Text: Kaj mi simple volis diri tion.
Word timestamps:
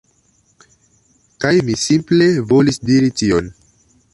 Kaj 1.45 1.53
mi 1.67 1.77
simple 1.83 2.31
volis 2.53 2.81
diri 2.89 3.13
tion. 3.23 3.53